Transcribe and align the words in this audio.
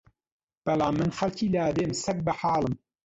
بەڵام 0.65 0.93
من 0.99 1.11
خەڵکی 1.17 1.51
لادێم 1.55 1.91
سەگ 2.03 2.17
بەحاڵم 2.27 2.75